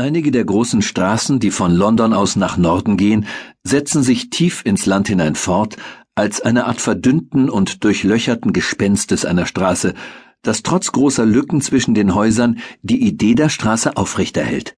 [0.00, 3.26] Einige der großen Straßen, die von London aus nach Norden gehen,
[3.64, 5.76] setzen sich tief ins Land hinein fort,
[6.14, 9.92] als eine Art verdünnten und durchlöcherten Gespenstes einer Straße,
[10.40, 14.74] das trotz großer Lücken zwischen den Häusern die Idee der Straße aufrechterhält.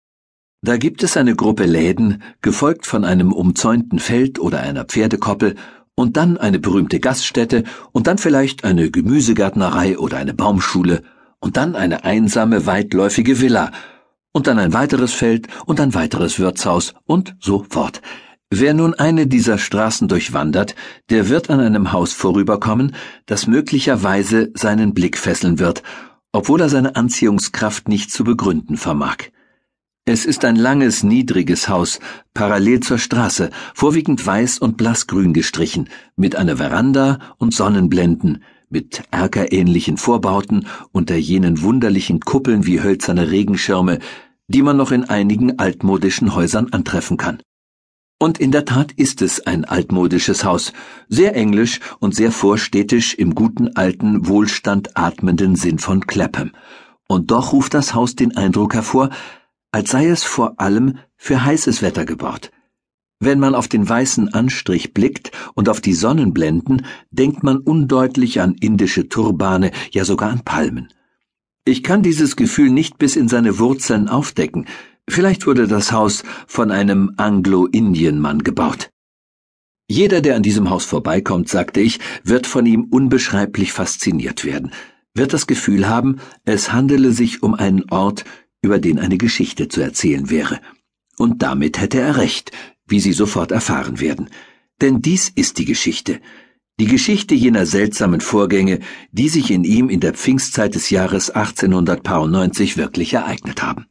[0.60, 5.54] Da gibt es eine Gruppe Läden, gefolgt von einem umzäunten Feld oder einer Pferdekoppel,
[5.94, 7.62] und dann eine berühmte Gaststätte,
[7.92, 11.04] und dann vielleicht eine Gemüsegärtnerei oder eine Baumschule,
[11.38, 13.70] und dann eine einsame, weitläufige Villa,
[14.32, 18.02] und dann ein weiteres Feld und ein weiteres Wirtshaus und so fort.
[18.54, 20.74] Wer nun eine dieser Straßen durchwandert,
[21.08, 22.94] der wird an einem Haus vorüberkommen,
[23.24, 25.82] das möglicherweise seinen Blick fesseln wird,
[26.32, 29.16] obwohl er seine Anziehungskraft nicht zu begründen vermag.
[30.04, 32.00] Es ist ein langes, niedriges Haus,
[32.34, 39.98] parallel zur Straße, vorwiegend weiß und blassgrün gestrichen, mit einer Veranda und Sonnenblenden, mit erkerähnlichen
[39.98, 44.00] Vorbauten unter jenen wunderlichen Kuppeln wie hölzerne Regenschirme,
[44.48, 47.42] die man noch in einigen altmodischen Häusern antreffen kann.
[48.18, 50.72] Und in der Tat ist es ein altmodisches Haus,
[51.08, 56.52] sehr englisch und sehr vorstädtisch im guten alten, Wohlstand atmenden Sinn von Clapham.
[57.08, 59.10] Und doch ruft das Haus den Eindruck hervor,
[59.72, 62.52] als sei es vor allem für heißes Wetter gebaut.
[63.18, 68.54] Wenn man auf den weißen Anstrich blickt und auf die Sonnenblenden, denkt man undeutlich an
[68.54, 70.92] indische Turbane, ja sogar an Palmen.
[71.64, 74.66] Ich kann dieses Gefühl nicht bis in seine Wurzeln aufdecken.
[75.08, 78.90] Vielleicht wurde das Haus von einem Anglo-Indien-Mann gebaut.
[79.88, 84.72] Jeder, der an diesem Haus vorbeikommt, sagte ich, wird von ihm unbeschreiblich fasziniert werden,
[85.14, 88.24] wird das Gefühl haben, es handele sich um einen Ort,
[88.60, 90.60] über den eine Geschichte zu erzählen wäre.
[91.16, 92.50] Und damit hätte er recht,
[92.86, 94.30] wie Sie sofort erfahren werden.
[94.80, 96.20] Denn dies ist die Geschichte.
[96.82, 98.80] Die Geschichte jener seltsamen Vorgänge,
[99.12, 103.86] die sich in ihm in der Pfingstzeit des Jahres 1890 wirklich ereignet haben.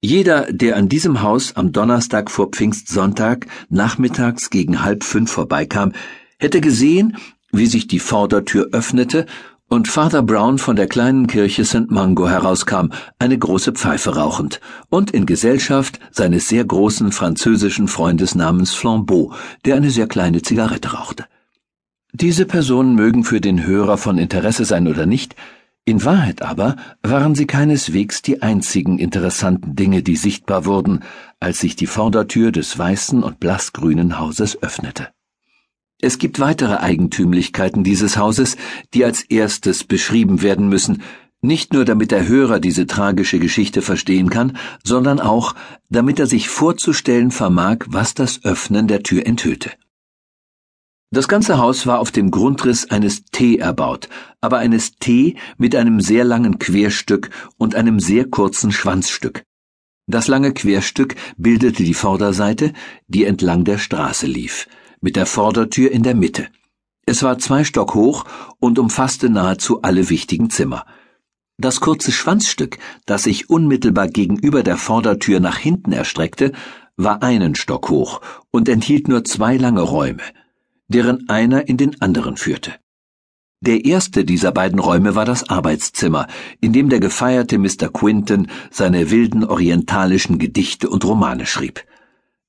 [0.00, 5.92] Jeder, der an diesem Haus am Donnerstag vor Pfingstsonntag nachmittags gegen halb fünf vorbeikam,
[6.38, 7.18] hätte gesehen,
[7.52, 9.26] wie sich die Vordertür öffnete
[9.68, 11.90] und Father Brown von der kleinen Kirche St.
[11.90, 12.88] Mungo herauskam,
[13.18, 19.34] eine große Pfeife rauchend, und in Gesellschaft seines sehr großen französischen Freundes namens Flambeau,
[19.66, 21.26] der eine sehr kleine Zigarette rauchte.
[22.14, 25.34] Diese Personen mögen für den Hörer von Interesse sein oder nicht,
[25.86, 31.00] in Wahrheit aber waren sie keineswegs die einzigen interessanten Dinge, die sichtbar wurden,
[31.40, 35.08] als sich die Vordertür des weißen und blassgrünen Hauses öffnete.
[36.02, 38.58] Es gibt weitere Eigentümlichkeiten dieses Hauses,
[38.92, 41.02] die als erstes beschrieben werden müssen,
[41.40, 45.54] nicht nur damit der Hörer diese tragische Geschichte verstehen kann, sondern auch,
[45.88, 49.70] damit er sich vorzustellen vermag, was das Öffnen der Tür enthüllte.
[51.12, 54.08] Das ganze Haus war auf dem Grundriss eines T erbaut,
[54.40, 57.28] aber eines T mit einem sehr langen Querstück
[57.58, 59.44] und einem sehr kurzen Schwanzstück.
[60.06, 62.72] Das lange Querstück bildete die Vorderseite,
[63.08, 64.66] die entlang der Straße lief
[65.02, 66.48] mit der Vordertür in der Mitte.
[67.04, 68.24] Es war zwei Stock hoch
[68.60, 70.86] und umfasste nahezu alle wichtigen Zimmer.
[71.58, 76.52] Das kurze Schwanzstück, das sich unmittelbar gegenüber der Vordertür nach hinten erstreckte,
[76.96, 80.22] war einen Stock hoch und enthielt nur zwei lange Räume,
[80.88, 82.72] deren einer in den anderen führte.
[83.60, 86.26] Der erste dieser beiden Räume war das Arbeitszimmer,
[86.60, 87.90] in dem der gefeierte Mr.
[87.92, 91.84] Quinton seine wilden orientalischen Gedichte und Romane schrieb.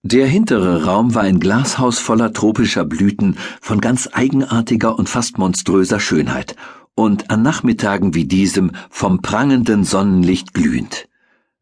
[0.01, 5.99] Der hintere Raum war ein Glashaus voller tropischer Blüten von ganz eigenartiger und fast monströser
[5.99, 6.55] Schönheit
[6.95, 11.07] und an Nachmittagen wie diesem vom prangenden Sonnenlicht glühend.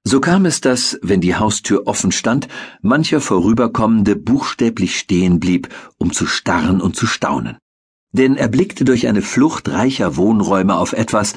[0.03, 2.47] So kam es, dass, wenn die Haustür offen stand,
[2.81, 7.57] mancher Vorüberkommende buchstäblich stehen blieb, um zu starren und zu staunen.
[8.11, 11.35] Denn er blickte durch eine Flucht reicher Wohnräume auf etwas,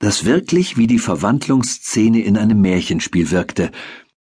[0.00, 3.70] das wirklich wie die Verwandlungsszene in einem Märchenspiel wirkte,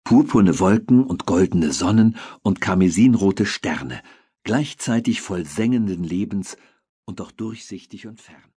[0.03, 4.02] purpurne Wolken und goldene Sonnen und karmesinrote Sterne,
[4.44, 6.56] gleichzeitig voll sengenden Lebens
[7.06, 8.55] und doch durchsichtig und fern.